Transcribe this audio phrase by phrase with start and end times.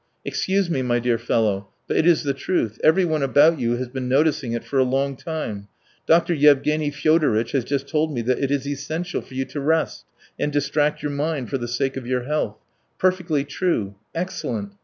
[0.25, 4.09] Excuse me, my dear fellow, but it is the truth; everyone about you has been
[4.09, 5.67] noticing it for a long time.
[6.07, 6.33] Dr.
[6.33, 10.05] Yevgeny Fyodoritch has just told me that it is essential for you to rest
[10.39, 12.57] and distract your mind for the sake of your health.
[12.97, 13.93] Perfectly true!
[14.15, 14.73] Excellent!